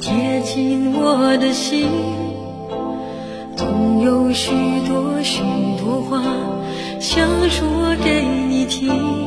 [0.00, 1.88] 贴近我的心
[3.56, 4.50] 总有许
[4.88, 5.42] 多许
[5.78, 6.22] 多话
[7.00, 9.24] 想说给你听。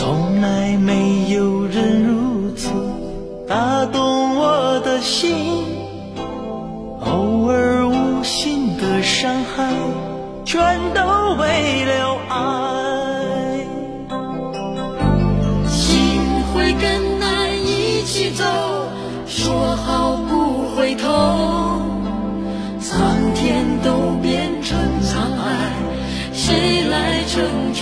[0.00, 2.70] 从来没有人如此
[3.46, 5.36] 打动我的心
[7.00, 9.74] 偶尔无心的伤害
[10.46, 11.09] 全都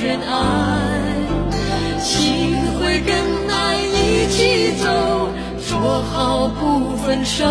[0.01, 3.17] 真爱心会跟
[3.51, 5.29] 爱一起走
[5.59, 7.45] 说好不分手。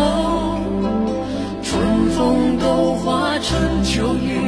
[1.62, 4.47] 春风都化成秋雨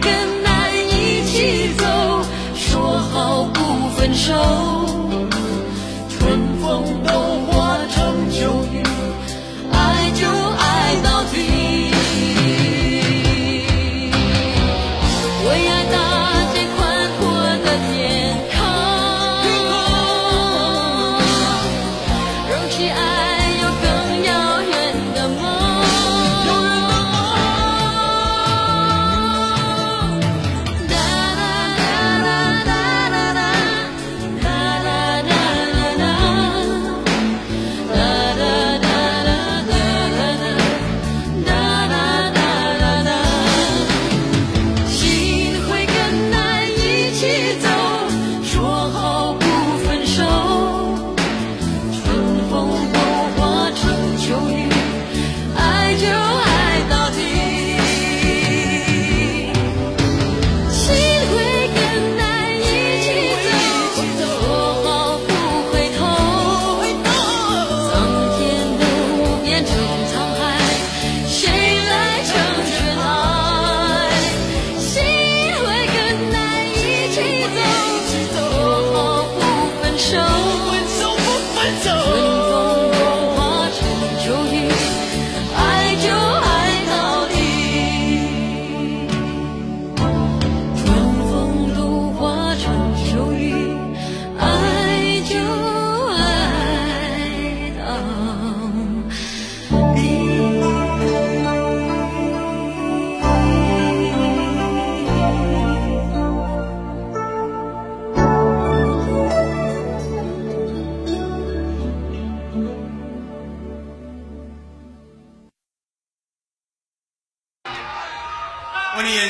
[0.00, 0.12] 跟
[0.44, 1.84] 爱一起走
[2.54, 4.99] 说好不分手。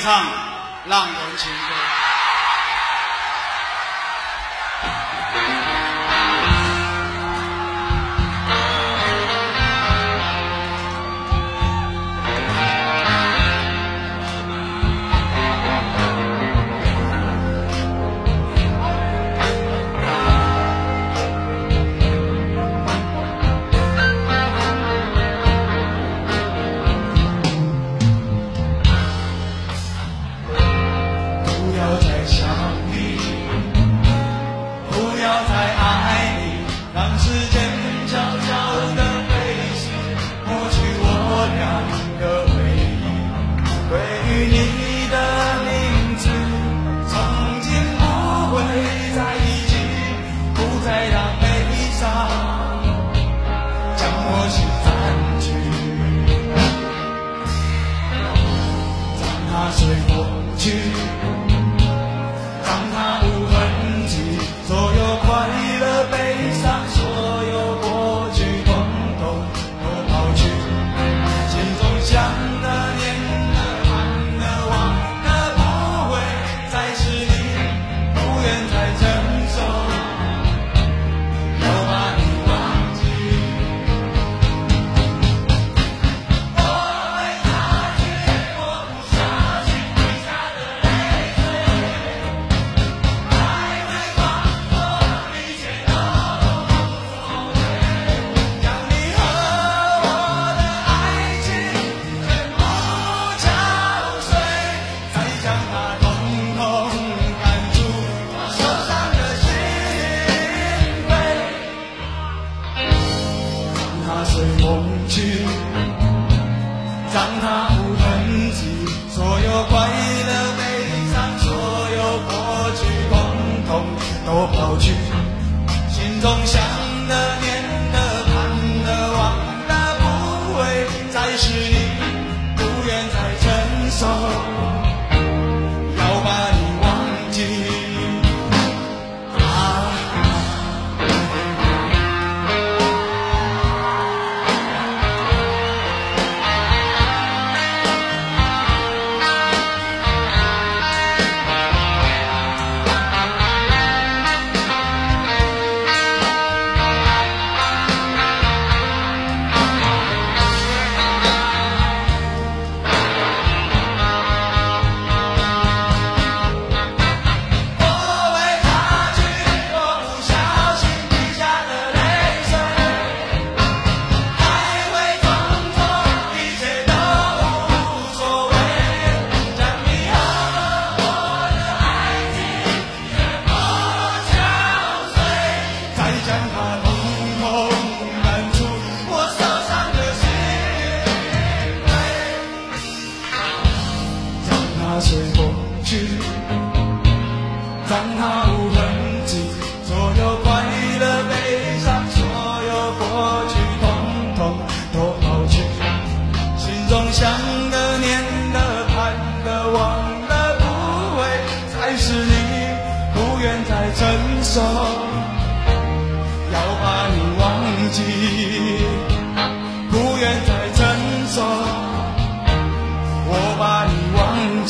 [0.01, 0.25] 唱
[0.87, 2.00] 浪人情歌。
[37.23, 37.55] 时间
[38.09, 38.49] 悄悄
[38.97, 39.33] 的飞
[39.77, 39.83] 行，
[40.47, 41.05] 抹去我
[41.55, 41.61] 俩
[42.19, 42.83] 的回忆，
[43.91, 43.93] 对
[44.27, 44.57] 于你
[45.11, 45.15] 的
[45.67, 45.69] 名
[46.17, 46.23] 字
[47.09, 47.13] 曾
[47.61, 47.69] 经
[47.99, 48.03] 不
[48.55, 48.57] 会
[49.15, 49.71] 在一起，
[50.55, 51.45] 不再让悲
[51.99, 52.01] 伤
[53.97, 54.89] 将我心占
[55.41, 55.47] 据，
[59.21, 59.79] 让它随
[60.09, 60.11] 风
[60.57, 60.65] 去。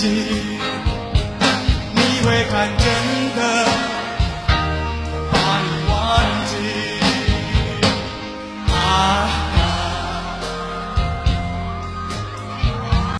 [0.00, 0.39] Jesus.